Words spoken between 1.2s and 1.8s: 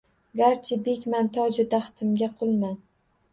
toju